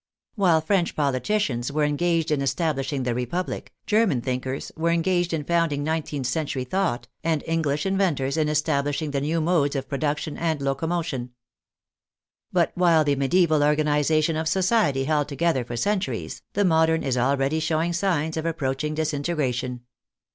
[0.33, 5.85] While French politicians were engaged in establishing the Republic, German thinkers were engaged in founding
[5.85, 11.33] 19th century thought, and English inventors in establishing the new modes of production and locomotion.
[12.51, 17.15] But while the medieval organization of society held together for cen turies, the modern is
[17.15, 19.81] already showing signs of approach ing disintegration.